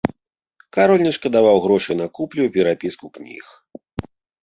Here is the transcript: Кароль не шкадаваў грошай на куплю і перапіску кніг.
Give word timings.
Кароль 0.77 1.03
не 1.09 1.11
шкадаваў 1.17 1.61
грошай 1.67 1.95
на 2.01 2.07
куплю 2.19 2.41
і 2.51 2.55
перапіску 2.59 3.15
кніг. 3.19 3.45